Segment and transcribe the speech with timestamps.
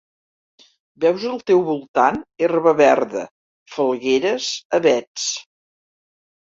[1.03, 3.29] Veus al teu voltant herba verda,
[3.77, 5.33] falgueres, avets